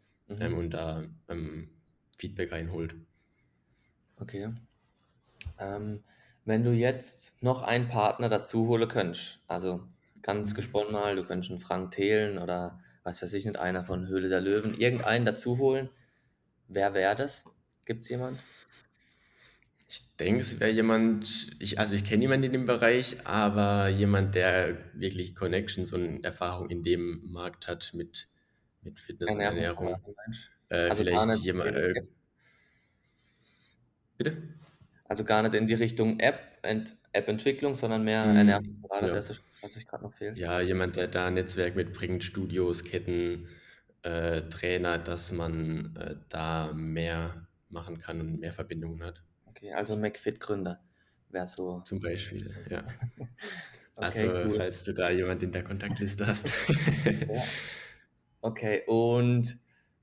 [0.41, 0.59] ähm, Mhm.
[0.59, 1.71] und da ähm,
[2.19, 2.97] Feedback einholt.
[4.21, 4.49] Okay.
[5.59, 6.05] Ähm,
[6.45, 9.87] wenn du jetzt noch einen Partner dazu holen könntest, also
[10.23, 14.07] ganz gesponnen mal, du könntest einen Frank Thelen oder was weiß ich nicht, einer von
[14.09, 15.91] Höhle der Löwen, irgendeinen dazu holen,
[16.69, 17.45] wer wäre das?
[17.87, 18.45] Gibt es jemand?
[19.91, 24.35] Ich denke, es wäre jemand, ich, also ich kenne jemanden in dem Bereich, aber jemand,
[24.35, 28.29] der wirklich Connections und Erfahrung in dem Markt hat mit,
[28.83, 29.97] mit Fitness und Ernährung.
[30.69, 31.95] Äh, Also vielleicht jemand, äh,
[34.19, 34.37] bitte?
[35.05, 39.15] also gar nicht in die Richtung App, Ent, App-Entwicklung, sondern mehr Mm, Ernährungsberater, ja.
[39.15, 40.37] das ist, was euch gerade noch fehlt.
[40.37, 43.49] Ja, jemand, der da ein Netzwerk mitbringt, Studios, Ketten,
[44.03, 49.25] äh, Trainer, dass man äh, da mehr machen kann und mehr Verbindungen hat.
[49.59, 50.81] Okay, also McFit-Gründer
[51.31, 51.85] wäre so.
[51.85, 52.85] Zum Beispiel, ja.
[53.97, 54.61] Okay, Also, cool.
[54.61, 56.53] falls du da jemand in der Kontaktliste hast.
[57.29, 57.49] Ja.
[58.41, 59.61] Okay, und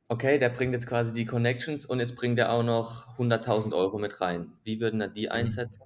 [0.09, 3.97] okay, der bringt jetzt quasi die Connections und jetzt bringt er auch noch 100.000 Euro
[3.99, 4.57] mit rein.
[4.63, 5.31] Wie würden er die Mhm.
[5.31, 5.83] einsetzen?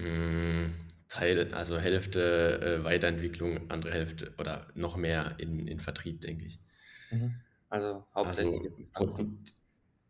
[0.00, 0.72] Mm,
[1.08, 6.60] Teil, also Hälfte äh, Weiterentwicklung, andere Hälfte oder noch mehr in, in Vertrieb, denke ich.
[7.10, 7.42] Mhm.
[7.68, 9.18] Also hauptsächlich Also.
[9.18, 9.54] Produkt,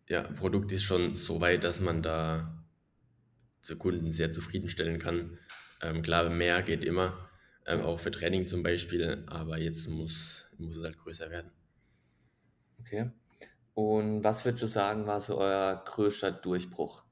[0.09, 2.64] ja, Produkt ist schon so weit, dass man da
[3.61, 5.38] zu Kunden sehr zufriedenstellen kann.
[5.83, 7.31] Ähm, klar, mehr geht immer,
[7.66, 11.53] ähm, auch für Training zum Beispiel, aber jetzt muss, muss es halt größer werden.
[12.81, 13.12] Okay.
[13.75, 17.05] Und was würdest du sagen, war so euer größter Durchbruch?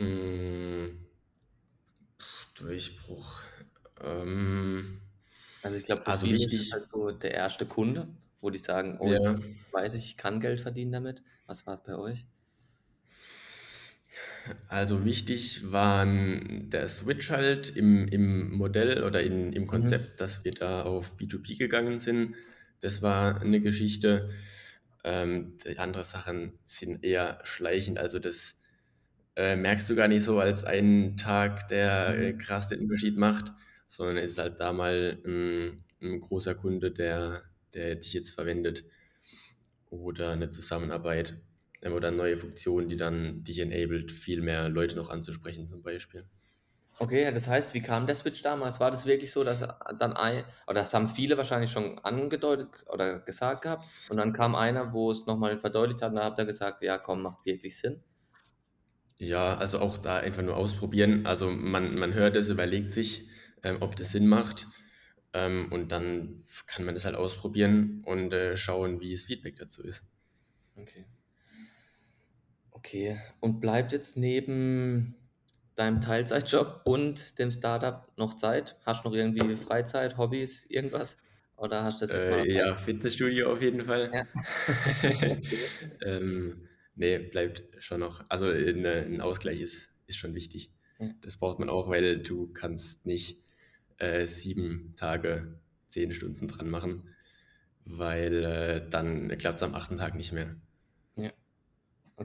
[0.00, 1.06] Mm,
[2.54, 3.42] Durchbruch.
[4.00, 5.00] Ähm,
[5.62, 8.98] Also ich glaube, also viele ist wichtig, halt so der erste Kunde, wo die sagen,
[9.00, 9.36] oh, jetzt ja,
[9.72, 11.22] weiß ich, ich kann Geld verdienen damit.
[11.46, 12.26] Was war es bei euch?
[14.68, 19.96] also wichtig waren der Switch halt im, im Modell oder in, im Mhm.
[19.96, 22.34] Konzept, dass wir da auf B2B gegangen sind.
[22.80, 24.30] Das war eine Geschichte.
[25.04, 27.98] Ähm, andere Sachen sind eher schleichend.
[27.98, 28.60] Also das
[29.36, 32.34] äh, merkst du gar nicht so als einen Tag, der äh, Mhm.
[32.34, 33.52] krass den Unterschied macht,
[33.88, 37.44] sondern es ist halt da mal ein, ein großer Kunde, der,
[37.76, 38.84] der dich jetzt verwendet
[39.90, 41.40] oder eine Zusammenarbeit
[41.82, 46.28] ähm, oder neue Funktionen, die dann dich enabled, viel mehr Leute noch anzusprechen zum Beispiel.
[46.98, 48.80] Okay, das heißt, wie kam der Switch damals?
[48.80, 49.60] War das wirklich so, dass
[49.98, 54.54] dann ein oder das haben viele wahrscheinlich schon angedeutet oder gesagt gehabt und dann kam
[54.54, 57.44] einer, wo es noch mal verdeutlicht hat und dann habt ihr gesagt: „Ja, komm, macht
[57.44, 58.02] wirklich Sinn?“
[59.18, 61.26] Ja, also auch da einfach nur ausprobieren.
[61.26, 63.28] Also man, man hört es, überlegt sich,
[63.62, 64.66] ähm, ob das Sinn macht.
[65.36, 69.82] Ähm, und dann kann man das halt ausprobieren und äh, schauen, wie das Feedback dazu
[69.82, 70.06] ist.
[70.76, 71.04] Okay.
[72.70, 73.20] Okay.
[73.40, 75.14] Und bleibt jetzt neben
[75.74, 78.76] deinem Teilzeitjob und dem Startup noch Zeit?
[78.86, 81.18] Hast du noch irgendwie Freizeit, Hobbys, irgendwas?
[81.56, 82.74] Oder hast du das Äh, ja?
[82.74, 84.10] Fitnessstudio auf jeden Fall.
[84.14, 84.26] Ja.
[86.02, 88.24] Ähm, nee, bleibt schon noch.
[88.30, 90.72] Also äh, ne, ein Ausgleich ist, ist schon wichtig.
[90.98, 91.10] Ja.
[91.20, 93.45] Das braucht man auch, weil du kannst nicht
[93.98, 97.14] äh, sieben Tage, zehn Stunden dran machen,
[97.84, 100.56] weil äh, dann klappt es am achten Tag nicht mehr.
[101.16, 101.32] Ja.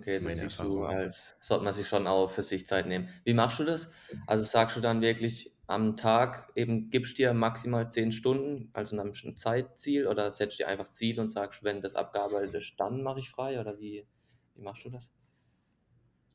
[0.05, 2.67] Das Okay, ist das meine siehst du als sollte man sich schon auch für sich
[2.67, 3.09] Zeit nehmen.
[3.25, 3.91] Wie machst du das?
[4.27, 9.05] Also sagst du dann wirklich am Tag eben gibst dir maximal 10 Stunden, also nach
[9.05, 13.19] 'nem Zeitziel oder setzt dir einfach Ziel und sagst: „Wenn das abgearbeitet ist, dann mache
[13.21, 14.07] ich frei“, oder wie
[14.55, 15.11] wie machst du das?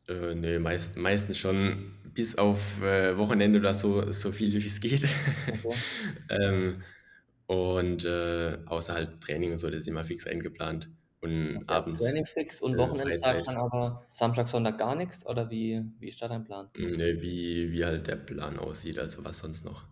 [0.09, 4.81] Äh, ne, meist, meistens schon bis auf äh, Wochenende oder so, so viel wie es
[4.81, 5.03] geht.
[5.53, 5.83] Okay.
[6.31, 6.83] ähm,
[7.47, 10.91] und äh, außer halt Training und so, das ist immer fix eingeplant.
[11.21, 13.43] Und Okay, abends Training fix und äh, Wochenende Freizeit.
[13.45, 16.71] dann aber Samstag, Sonntag gar nix oder wie wie ist da dein Plan?
[16.79, 19.89] Ne, wie, wie halt der Plan aussieht, also was sonst noch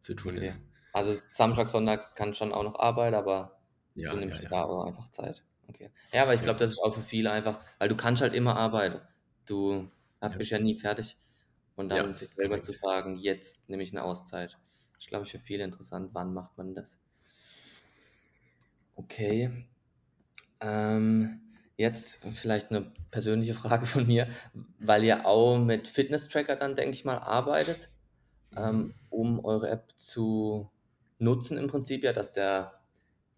[0.00, 0.38] zu tun Okay.
[0.38, 0.60] ist.
[0.92, 3.62] Also Samstag, Sonntag kannst schon auch noch arbeiten, aber
[4.08, 4.50] du Ja, ja, nimmst dir ja.
[4.50, 5.44] da auch einfach Zeit.
[5.68, 5.90] Okay.
[6.12, 8.34] Ja, aber ich Ja, glaube, das ist auch für viele einfach weil du kannst halt
[8.34, 9.00] immer arbeiten.
[9.46, 11.16] Du ha ja, bist ja nie fertig
[11.76, 14.58] und dann ja, sich selber zu sagen: „Jetzt nehme ich 'ne Auszeit.“
[14.98, 16.10] Ist, glaube ich, für viele interessant.
[16.14, 17.00] Wann macht man das?
[18.98, 19.68] Okay.
[20.60, 24.28] Ähm, jetzt vielleicht 'ne persönliche Frage von mir,
[24.80, 27.90] weil ihr auch mit Fitness-Tracker dann, denke ich mal, arbeitet.
[28.56, 28.92] ähm, Mhm.
[29.10, 30.70] um eure App zu
[31.18, 32.82] nutzen im Prinzip ja, dass der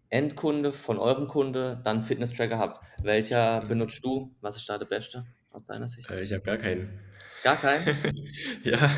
[0.09, 2.85] Endkunde von eurem Kunde dann Fitness-Tracker habt.
[3.03, 3.65] Welcher Mhm.
[3.67, 4.35] benutzt du?
[4.41, 6.09] Was ist da der beste aus deiner Sicht?
[6.09, 6.99] Äh, ich habe gar keinen.
[7.41, 7.93] Gar keinen?
[8.63, 8.89] Ja.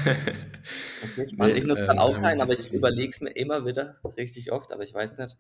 [1.00, 1.58] Okay, Ne, spannend.
[1.58, 4.52] Ich nutze grad ähm, auch ich keinen, aber ich überlege es mir immer wieder richtig
[4.52, 5.38] oft, aber ich weiß nicht,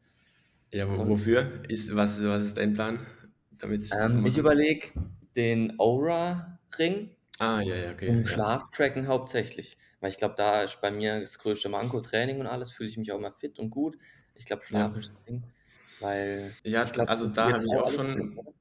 [0.71, 1.63] Ja, wo ich wofür?
[1.69, 3.05] Ist was was ist dein Plan,
[3.51, 4.91] damit zu ähm, ich überlege
[5.35, 8.39] den Oura-Ring Ah, ja, ja, okay, zum ja.
[8.41, 12.71] Schlaftracken hauptsächlich, weil ich glaube, da ist bei mir das größte Manko Training und alles,
[12.71, 13.97] fühle ich mich auch immer fit und gut.
[14.35, 14.87] Ich glaube, Ja.
[14.87, 15.53] Schlaf ist das Ding,
[15.99, 18.53] weil Ja, ich glaube, also da habe ich auch schon oder?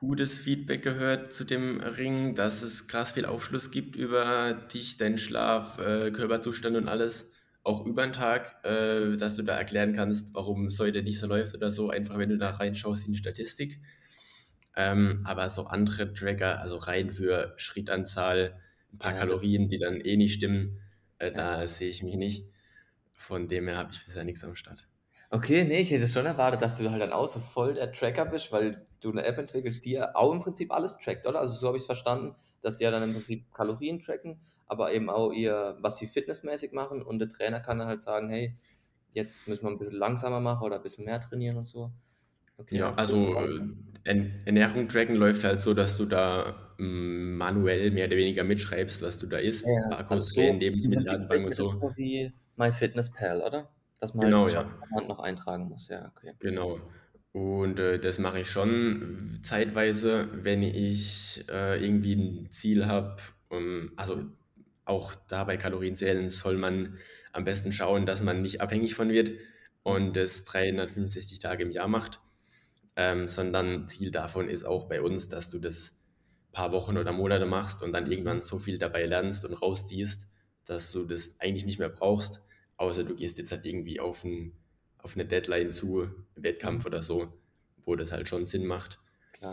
[0.00, 5.18] Gutes Feedback gehört zu dem Ring, dass es krass viel Aufschluss gibt über dich, deinen
[5.18, 7.32] Schlaf, äh, Körperzustand und alles,
[7.64, 11.26] auch über 'n Tag, äh, dass du da erklären kannst, warum es heute nicht so
[11.28, 13.80] läuft oder so, einfach wenn du da reinschaust in die Statistik.
[14.76, 18.60] Ähm, aber so andere Tracker, also rein für Schrittanzahl,
[18.92, 20.80] 'n paar Ja, Kalorien, die dann eh nicht stimmen,
[21.18, 21.50] äh, ja.
[21.52, 22.46] da sehe ich mich nicht.
[23.12, 24.88] Von dem her habe ich bisher nix am Start.
[25.32, 28.26] Okay, ne, ich hätte schon erwartet, dass du halt dann auch so voll der Tracker
[28.26, 31.40] bist, weil du 'ne App entwickelst, die ja auch im Prinzip alles trackt, oder?
[31.40, 35.10] Also, so habe ich's verstanden, dass die ja dann im Prinzip Kalorien tracken, aber eben
[35.10, 38.56] auch ihr was sie fitnessmäßig machen und der Trainer kann dann halt sagen: „Hey,
[39.14, 41.92] jetzt müssen wir 'n bisschen langsamer machen oder bisschen mehr trainieren“ und so.
[42.58, 43.60] Okay, ja, also, äh,
[44.44, 49.18] Ernährung tracken läuft halt so, dass du da, hm, manuell mehr oder weniger mitschreibst, was
[49.18, 51.74] du da isst, ja, also Barcodes scannen, so im Prinzip Lebensmitteldatenbank und so.
[51.80, 53.70] so wie MyFitnessPal, oder?
[54.00, 54.64] Dass man Genau, halt ja,
[55.08, 55.88] noch eintragen muss.
[55.88, 56.34] Ja, okay.
[56.40, 56.90] genau.
[57.34, 63.16] Und, äh, das mache ich schon zeitweise, wenn ich, äh, irgendwie 'n Ziel habe,
[63.52, 64.26] Mhm, also,
[64.84, 66.98] auch da bei Kalorienzählen soll man
[67.32, 69.32] am besten schauen, dass man nicht abhängig von wird
[69.82, 72.20] und das 365 Tage im Jahr macht.
[72.96, 75.98] Ähm, sondern Ziel davon ist auch bei uns, dass du das
[76.52, 80.28] paar Wochen oder Monate machst und dann irgendwann so viel dabei lernst und rausziehst,
[80.66, 82.42] dass du das eigentlich nicht mehr brauchst,
[82.78, 84.54] außer du gehst jetzt halt irgendwie auf 'n
[85.02, 87.40] auf 'ne Deadline zu, mhm, Wettkampf oder so,
[87.78, 89.00] wo das halt schon Sinn macht.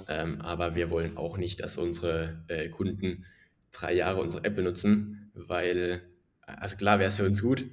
[0.08, 3.26] Ähm, aber wir wollen auch nicht, dass unsere, äh, Kunden
[3.72, 6.02] 3 Jahre unsere App benutzen, weil
[6.42, 7.66] also klar wäre es für uns gut,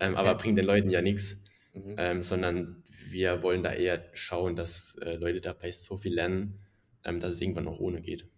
[0.00, 1.96] ähm, aber Ja, bringt den Leuten ja nix, mhm.
[1.96, 6.60] ähm, sondern wir wollen da eher schauen, dass, äh, Leute dabei so viel lernen,
[7.04, 8.28] ähm, dass es irgendwann auch ohne geht.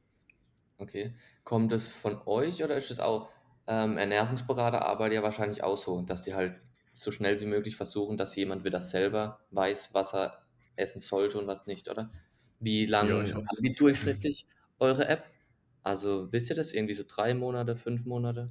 [0.78, 1.14] Okay.
[1.44, 3.30] Kommt es von euch oder ist es auch
[3.66, 6.60] ähm, Ernährungsberater arbeiten ja wahrscheinlich auch so, dass die halt
[6.96, 11.46] so schnell wie möglich versuchen, dass jemand wieder selber weiß, was er essen sollte und
[11.46, 12.12] was nicht, oder?
[12.60, 13.56] Wie Ja, ich lang hoffe es.
[13.56, 14.46] haben die durchschnittlich
[14.78, 15.24] eure App?
[15.82, 16.72] Also, wisst ihr das?
[16.72, 18.50] Irgendwie so 3 Monate, 5 Monate?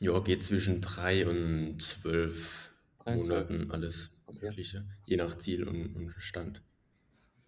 [0.00, 3.48] Ja, geht zwischen 3 und 12 3 und 12?
[3.48, 4.50] Monaten, alles Okay.
[4.50, 6.62] Mögliche, je nach Ziel und und Stand.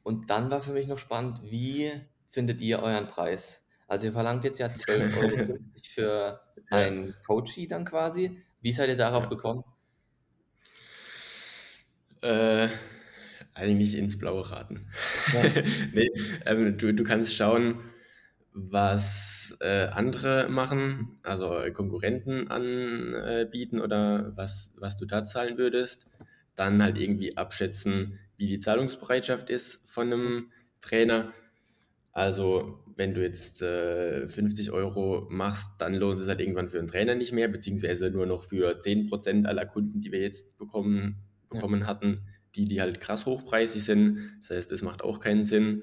[0.03, 1.91] Und dann war für mich noch spannend, wie
[2.29, 3.65] findet ihr euren Preis?
[3.89, 8.43] Also ihr verlangt jetzt ja 12,50 Euro für Ja, ein Coachie dann quasi.
[8.61, 9.29] Wie seid ihr darauf ja.
[9.29, 9.63] gekommen?
[12.25, 12.69] Äh,
[13.55, 14.89] eigentlich ins Blaue raten.
[15.31, 15.45] Ja,
[15.93, 16.09] Ne,
[16.47, 17.81] ähm, du du kannst schauen,
[18.53, 26.07] was, äh, andere machen, also äh, Konkurrenten anbieten oder was was du da zahlen würdest.
[26.57, 31.35] Dann halt irgendwie abschätzen, wie die Zahlungsbereitschaft ist von einem Trainer.
[32.13, 36.87] Also, wenn du jetzt, äh, 50 € machst, dann lohnt es halt irgendwann für 'n
[36.89, 41.65] Trainer nicht mehr, beziehungsweise nur noch für 10% aller Kunden, die wir jetzt bekommen ja,
[41.65, 44.39] bekommen hatten, die die halt krass hochpreisig sind.
[44.41, 45.83] Das heißt, das macht auch keinen Sinn.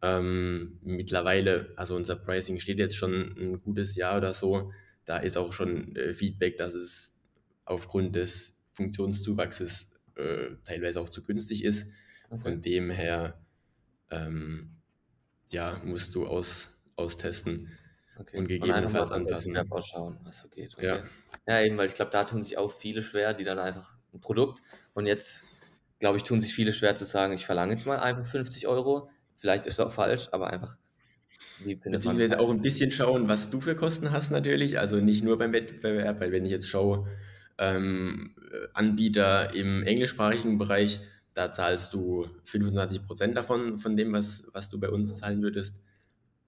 [0.00, 4.72] Ähm, mittlerweile also unser Pricing steht jetzt schon 'n gutes Jahr oder so.
[5.04, 7.20] Da ist auch schon, äh, Feedback, dass es
[7.64, 11.90] aufgrund des Funktionszuwachses, äh, teilweise auch zu günstig ist.
[12.30, 13.44] okay, Von dem her,
[14.10, 14.74] ähm
[15.52, 17.78] ja, musst du aus austesten
[18.32, 18.58] und okay.
[18.58, 19.72] Und gegebenenfalls Wettbewerb anpassen.
[19.72, 20.98] ausschauen, was so geht, Ja.
[20.98, 21.04] okay.
[21.46, 24.20] Ja, eben, weil ich glaube, da tun sich auch viele schwer, die dann einfach ein
[24.20, 24.62] Produkt
[24.94, 25.44] und jetzt,
[26.00, 29.10] glaube ich, tun sich viele schwer zu sagen: „Ich verlange jetzt mal einfach 50 Euro.
[29.36, 30.78] Vielleicht ist es auch falsch, aber einfach,
[31.90, 32.50] Beziehungsweise auch Preis?
[32.50, 34.78] ein bisschen schauen, was du für Kosten hast natürlich.
[34.78, 37.08] Also, nicht nur beim Wettbewerb, weil wenn ich jetzt schaue,
[37.56, 41.00] ähm, äh, Anbieter im englischsprachigen Bereich,
[41.34, 45.80] da zahlst du 25% davon von dem, was was du bei uns zahlen würdest.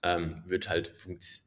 [0.03, 0.95] Ähm, wird halt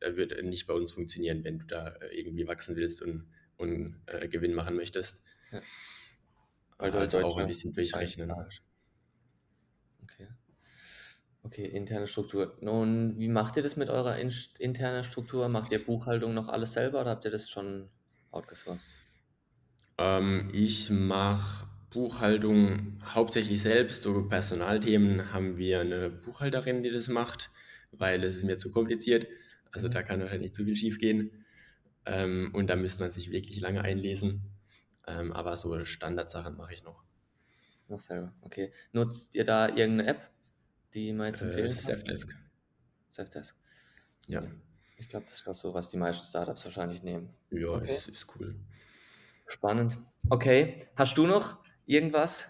[0.02, 3.94] äh, wird nicht bei uns funktionieren, wenn du da, äh, irgendwie wachsen willst und und,
[4.08, 5.22] äh, Gewinn machen möchtest.
[5.52, 5.64] Ja,
[6.78, 8.48] Halt also auch ein bisschen durchrechnen.
[10.04, 10.28] Okay.
[11.44, 12.58] Okay, interne Struktur.
[12.62, 15.48] Nun, wie macht ihr das mit eurer inst internen Struktur?
[15.50, 17.90] Macht ihr Buchhaltung noch alles selber oder habt ihr das schon
[18.32, 18.98] outgesourced?
[19.98, 24.04] Ähm, ich mache Buchhaltung hauptsächlich selbst.
[24.04, 27.52] So Personalthemen haben wir eine Buchhalterin, die das macht,
[27.92, 29.28] weil es ist mir zu kompliziert.
[29.72, 29.90] Also Mhm.
[29.90, 31.46] da kann wahrscheinlich zu viel schiefgehen.
[32.06, 34.53] Ähm, und da müsste man sich wirklich lange einlesen.
[35.08, 37.04] Ähm, aber so Standardsachen mache ich noch.
[37.88, 38.72] Noch selber, okay.
[38.94, 40.32] Nutzt ihr da irgendeine App,
[40.94, 41.86] die man jetzt Äh, empfehlen kann?
[41.86, 42.38] Safdesk.
[43.10, 43.56] Safdesk.
[44.28, 44.52] Ja, Okay.
[44.98, 47.36] Ich glaube, das ist doch so, was die meisten Startups wahrscheinlich nehmen.
[47.52, 48.56] ja, Okay, ist, ist cool.
[49.48, 50.00] spannend.
[50.30, 52.50] Okay, hast du noch irgendwas,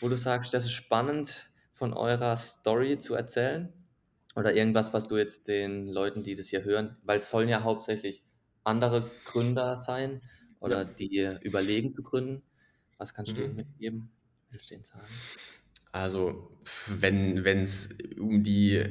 [0.00, 3.72] wo du sagst, das ist spannend von eurer Story zu erzählen?
[4.36, 7.62] Oder irgendwas, was du jetzt den Leuten, die das hier hören, weil es sollen ja
[7.62, 8.24] hauptsächlich
[8.64, 10.20] andere Gründer sein
[10.64, 10.76] Ja.
[10.76, 12.42] oder die überlegen zu gründen.
[12.98, 13.56] Was kannst du denen Mhm.
[13.56, 14.10] mitgeben?
[14.50, 15.22] Willst du denen sagen?
[15.92, 16.58] Also,
[16.98, 18.82] wenn es um die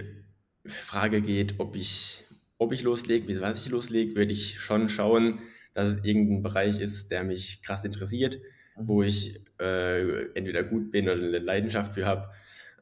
[0.66, 2.24] Frage geht, ob ich,
[2.58, 5.40] ob ich loslege, wie was ich loslege, würde ich schon schauen,
[5.74, 8.40] dass es irgendein Bereich ist, der mich krass interessiert,
[8.86, 9.04] wo Mhm.
[9.04, 12.30] ich äh, entweder gut bin oder eine Leidenschaft für habe.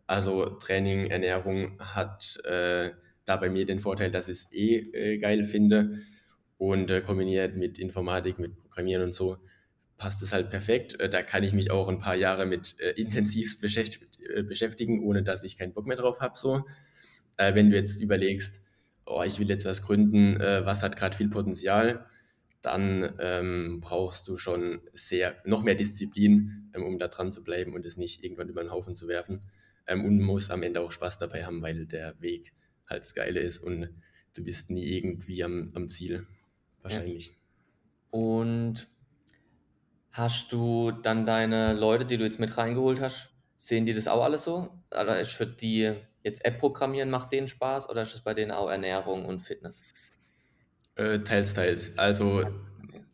[0.06, 2.92] Also Training, Ernährung hat äh,
[3.26, 4.76] da bei mir den Vorteil, dass ich es eh
[5.14, 6.02] äh, geil finde
[6.62, 9.38] und äh, kombiniert mit Informatik, mit Programmieren und so
[9.98, 11.00] passt es halt perfekt.
[11.00, 15.24] Äh, Da kann ich mich auch ein paar Jahre mit äh, intensivst äh, beschäftigen, ohne
[15.24, 16.38] dass ich keinen Bock mehr drauf habe.
[16.38, 16.68] So.
[17.38, 18.64] Äh, wenn du jetzt überlegst,
[19.08, 22.06] oh, ich will jetzt was gründen, äh, was hat gerade viel Potenzial,
[22.62, 27.74] dann ähm, brauchst du schon sehr noch mehr Disziplin, ähm, um da dran zu bleiben
[27.74, 29.42] und es nicht irgendwann über den Haufen zu werfen.
[29.88, 32.54] Ähm, und musst am Ende auch Spaß dabei haben, weil der Weg
[32.88, 33.90] halt das Geile ist und
[34.36, 36.28] du bist nie irgendwie am, am Ziel.
[36.84, 36.90] Ja.
[36.90, 37.38] Wahrscheinlich.
[38.10, 38.88] Und
[40.12, 44.24] hast du dann deine Leute, die du jetzt mit reingeholt hast, sehen die das auch
[44.24, 44.70] alles so?
[44.92, 48.52] Oder ist für die jetzt App programmieren, macht denen Spaß oder ist es bei denen
[48.52, 49.84] auch Ernährung und Fitness?
[50.96, 51.98] Äh, teils, teils.
[51.98, 52.44] Also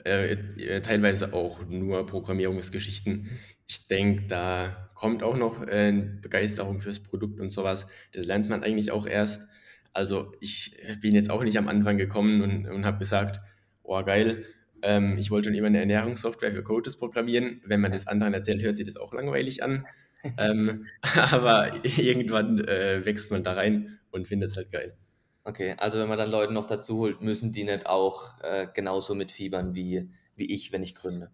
[0.04, 3.30] äh, äh, teilweise auch nur Programmierungsgeschichten.
[3.66, 7.88] Ich denke, da kommt auch noch äh, Begeisterung fürs Produkt und sowas.
[8.14, 9.48] Das lernt man eigentlich auch erst.
[9.94, 13.40] Also ich bin jetzt auch nicht am Anfang gekommen und, und habe gesagt,
[13.88, 14.46] oh geil,
[14.82, 17.62] ähm, ich wollte schon immer eine Ernährungssoftware für Coaches programmieren.
[17.66, 19.86] Wenn man das anderen erzählt, hört sich das auch langweilig an.
[20.40, 24.98] Ähm, aber irgendwann äh, wächst man da rein und findet es halt geil.
[25.44, 29.14] Okay, also wenn man dann Leute noch dazu holt, müssen die nicht auch äh, genauso
[29.14, 31.30] mitfiebern wie, wie ich, wenn ich gründe,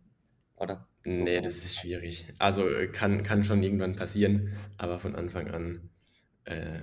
[0.58, 0.86] oder?
[1.06, 2.28] So Nee, das ist schwierig.
[2.40, 5.90] Also äh, kann, kann schon irgendwann passieren, aber von Anfang an
[6.44, 6.82] äh,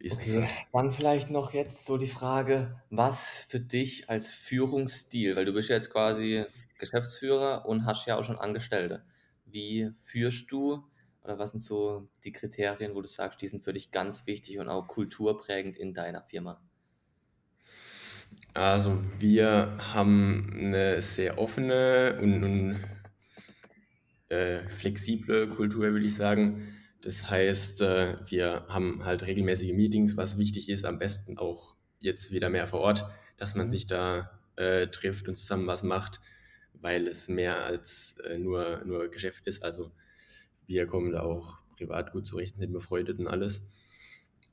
[0.00, 0.50] ist Okay, halt.
[0.72, 5.68] dann vielleicht noch jetzt so die Frage, was für dich als Führungsstil, weil du bist
[5.68, 6.44] ja jetzt quasi
[6.78, 9.04] Geschäftsführer und hast ja auch schon Angestellte.
[9.44, 10.84] Wie führst du
[11.22, 14.58] oder was sind so die Kriterien, wo du sagst, die sind für dich ganz wichtig
[14.58, 16.60] und auch kulturprägend in deiner Firma?
[18.54, 22.80] Also wir haben eine sehr offene und, und
[24.28, 26.74] äh, flexible Kultur, würde ich sagen.
[27.02, 32.30] Das heißt, äh, wir haben halt regelmäßige Meetings, was wichtig ist, am besten auch jetzt
[32.32, 33.06] wieder mehr vor Ort,
[33.38, 33.70] dass man Mhm.
[33.70, 36.20] sich da äh, trifft und zusammen was macht,
[36.74, 39.62] weil es mehr als äh, nur, nur Geschäft ist.
[39.64, 39.92] Also
[40.66, 43.66] wir kommen da auch privat gut zurecht, sind befreundet und alles.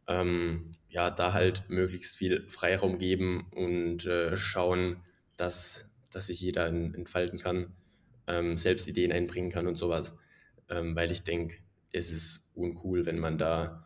[0.07, 5.03] Ähm, ja, da halt möglichst viel Freiraum geben und äh, schauen,
[5.37, 7.75] dass, dass sich jeder en- entfalten kann,
[8.27, 10.17] ähm, selbst Ideen einbringen kann und sowas.
[10.69, 11.57] Ähm, weil ich denke,
[11.97, 13.85] es ist uncool, wenn man da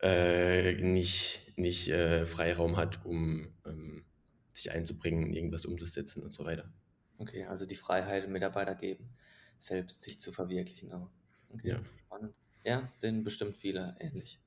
[0.00, 4.06] äh, nicht, nicht äh, Freiraum hat, um ähm,
[4.52, 6.72] sich einzubringen, irgendwas umzusetzen und so weiter.
[7.18, 9.14] Okay, also die Freiheit Mitarbeiter geben,
[9.58, 11.10] selbst sich zu verwirklichen auch.
[11.50, 11.82] Okay, Ja.
[11.94, 12.34] spannend.
[12.64, 14.40] Ja, sind bestimmt viele ähnlich.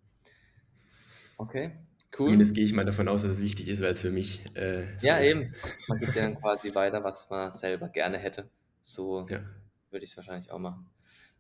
[1.40, 1.72] Okay,
[2.18, 2.38] cool.
[2.38, 4.98] Zumindest gehe ich mal davon aus, dass es wichtig ist, weil es für mich äh,
[5.00, 5.40] so Ja, ist.
[5.40, 5.54] eben.
[5.88, 8.50] Man gibt ja dann quasi weiter, was man selber gerne hätte.
[8.82, 9.44] So Ja.
[9.90, 10.90] würde ich es wahrscheinlich auch machen.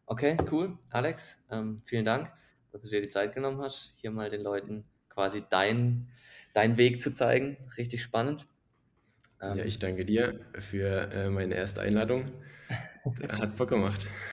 [0.10, 0.78] Okay, cool.
[0.91, 2.32] Alex, ähm, vielen Dank,
[2.72, 6.12] dass du dir die Zeit genommen hast, hier mal den Leuten quasi deinen
[6.53, 7.57] deinen Weg zu zeigen.
[7.78, 8.47] Richtig spannend.
[9.51, 12.32] Ja, Ähm, ich danke dir für äh, meine erste Einladung.
[13.30, 14.07] Hat Bock gemacht.